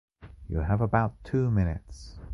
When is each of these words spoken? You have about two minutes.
You 0.49 0.61
have 0.61 0.81
about 0.81 1.23
two 1.23 1.51
minutes. 1.51 2.17